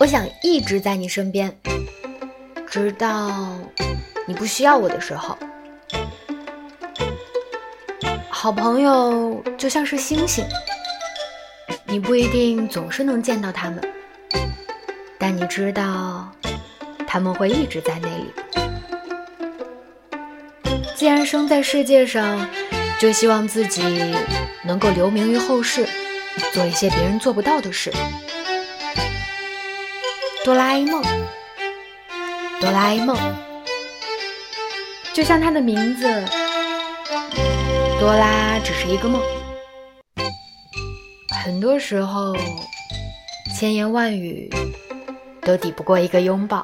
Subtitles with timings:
[0.00, 1.54] 我想一直在你身边，
[2.66, 3.54] 直到
[4.26, 5.36] 你不需要我的时候。
[8.30, 10.42] 好朋友就像是星星，
[11.84, 13.78] 你不一定总是能见到他们，
[15.18, 16.32] 但你知道
[17.06, 18.32] 他们会一直在那里。
[20.96, 22.48] 既然生在世界上，
[22.98, 24.14] 就希望自己
[24.64, 25.86] 能够留名于后世，
[26.54, 27.92] 做一些别人做不到的事。
[30.42, 31.02] 哆啦 A 梦，
[32.60, 33.14] 哆啦 A 梦，
[35.12, 36.24] 就像它的名字，
[38.00, 39.20] 哆啦只是一个梦。
[41.44, 42.34] 很多时候，
[43.54, 44.48] 千言万语
[45.42, 46.62] 都抵不过一个拥抱。